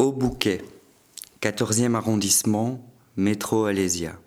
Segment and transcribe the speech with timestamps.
[0.00, 0.64] Au Bouquet,
[1.42, 2.82] 14e arrondissement,
[3.18, 4.18] métro Alésia.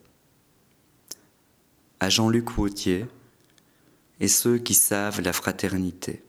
[1.99, 3.07] À Jean-Luc Wautier
[4.19, 6.21] et ceux qui savent la fraternité.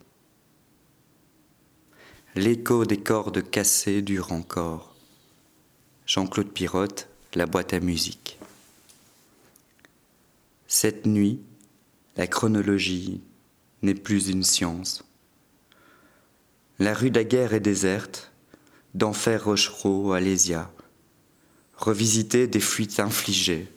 [2.35, 4.95] L'écho des cordes cassées dure encore.
[6.07, 8.39] Jean-Claude Pirotte, la boîte à musique.
[10.69, 11.43] Cette nuit,
[12.17, 13.21] la chronologie
[13.83, 15.05] n'est plus une science.
[16.79, 18.31] La rue Daguerre est déserte,
[18.95, 20.71] d'enfer Rochereau, Alésia,
[21.77, 23.69] revisiter des fuites infligées,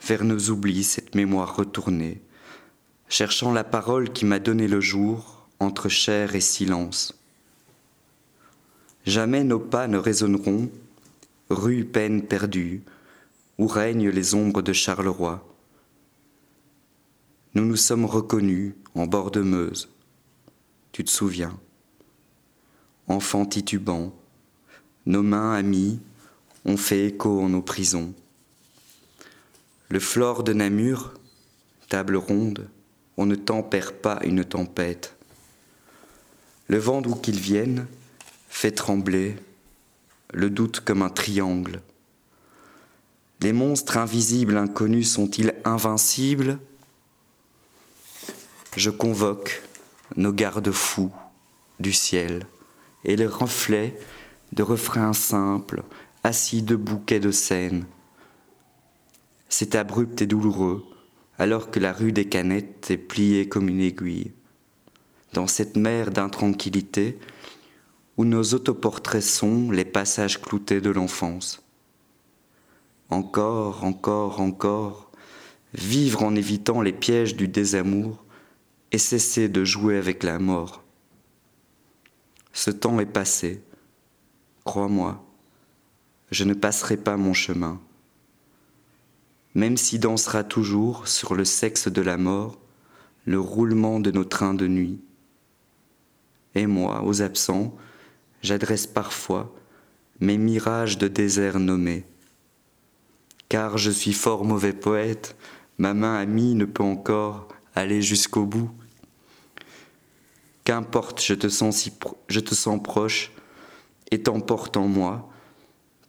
[0.00, 2.22] vers nos oublis cette mémoire retournée,
[3.08, 7.20] cherchant la parole qui m'a donné le jour entre chair et silence.
[9.06, 10.70] Jamais nos pas ne résonneront,
[11.50, 12.82] rue peine perdue,
[13.58, 15.44] où règnent les ombres de Charleroi.
[17.54, 19.88] Nous nous sommes reconnus en bord de Meuse,
[20.92, 21.58] tu te souviens,
[23.08, 24.12] enfant titubant,
[25.08, 25.98] nos mains amies
[26.66, 28.12] ont fait écho en nos prisons.
[29.88, 31.14] Le flore de Namur,
[31.88, 32.68] table ronde,
[33.16, 35.16] on ne tempère pas une tempête.
[36.68, 37.86] Le vent d'où qu'il vienne
[38.50, 39.36] fait trembler
[40.34, 41.80] le doute comme un triangle.
[43.40, 46.58] Les monstres invisibles inconnus sont-ils invincibles?
[48.76, 49.62] Je convoque
[50.16, 51.12] nos garde-fous
[51.80, 52.46] du ciel
[53.04, 53.98] et les reflets
[54.52, 55.82] de refrains simples,
[56.24, 57.84] assis de bouquets de scènes.
[59.48, 60.84] C'est abrupt et douloureux,
[61.38, 64.32] alors que la rue des Canettes est pliée comme une aiguille.
[65.32, 67.18] Dans cette mer d'intranquillité,
[68.16, 71.62] où nos autoportraits sont les passages cloutés de l'enfance.
[73.10, 75.12] Encore, encore, encore,
[75.72, 78.24] vivre en évitant les pièges du désamour
[78.90, 80.82] et cesser de jouer avec la mort.
[82.52, 83.62] Ce temps est passé,
[84.68, 85.24] Crois-moi,
[86.30, 87.80] je ne passerai pas mon chemin.
[89.54, 92.58] Même si dansera toujours sur le sexe de la mort
[93.24, 95.00] le roulement de nos trains de nuit.
[96.54, 97.74] Et moi, aux absents,
[98.42, 99.54] j'adresse parfois
[100.20, 102.04] mes mirages de désert nommés.
[103.48, 105.34] Car je suis fort mauvais poète,
[105.78, 108.70] ma main amie ne peut encore aller jusqu'au bout.
[110.64, 111.88] Qu'importe, je te sens
[112.28, 113.32] je te sens proche,
[114.10, 115.30] et t'emporte en moi,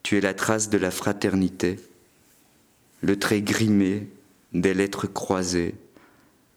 [0.04, 1.80] tu es la trace de la fraternité,
[3.02, 4.08] le trait grimé
[4.54, 5.76] des lettres croisées,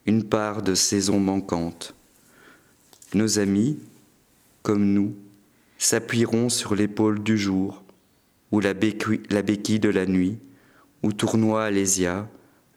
[0.06, 1.94] une part de saison manquante.
[3.14, 3.78] Nos amis,
[4.62, 5.14] comme nous,
[5.78, 7.82] s'appuieront sur l'épaule du jour,
[8.52, 10.38] ou la béquille, de la nuit,
[11.02, 12.28] où tournoie Alésia,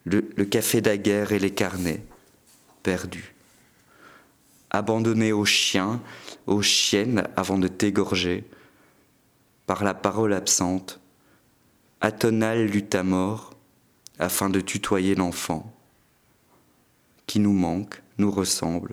[0.05, 2.03] le, le café daguerre et les carnets,
[2.83, 3.33] perdus.
[4.71, 6.01] Abandonnés aux chiens,
[6.47, 8.43] aux chiennes avant de t'égorger,
[9.65, 10.99] par la parole absente,
[12.01, 13.51] Atonal lutte à mort
[14.19, 15.75] afin de tutoyer l'enfant
[17.27, 18.91] qui nous manque, nous ressemble.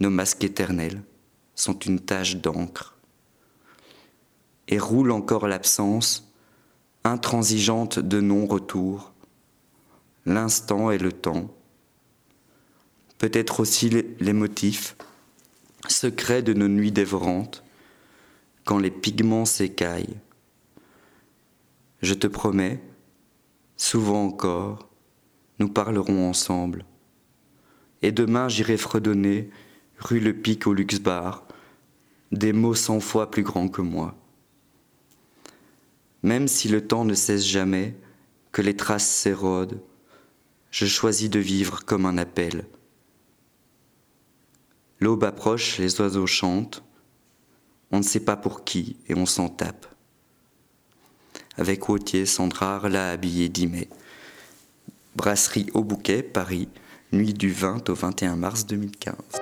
[0.00, 1.02] Nos masques éternels
[1.54, 2.96] sont une tache d'encre.
[4.68, 6.32] Et roule encore l'absence
[7.04, 9.12] intransigeante de non-retour,
[10.24, 11.50] l'instant et le temps,
[13.18, 14.96] peut-être aussi les motifs
[15.88, 17.64] secrets de nos nuits dévorantes,
[18.64, 20.18] quand les pigments s'écaillent.
[22.00, 22.82] Je te promets,
[23.76, 24.88] souvent encore,
[25.58, 26.84] nous parlerons ensemble.
[28.02, 29.50] Et demain j'irai fredonner,
[29.98, 31.44] rue Le Pic au Luxe Bar,
[32.32, 34.16] des mots cent fois plus grands que moi.
[36.22, 37.94] Même si le temps ne cesse jamais,
[38.52, 39.80] que les traces s'érodent,
[40.70, 42.66] je choisis de vivre comme un appel.
[45.00, 46.82] L'aube approche, les oiseaux chantent,
[47.92, 49.86] on ne sait pas pour qui et on s'en tape.
[51.58, 53.88] Avec Wautier, Sandrard l'a habillé 10 mai.
[55.14, 56.68] Brasserie au bouquet, Paris,
[57.12, 59.41] nuit du 20 au 21 mars 2015.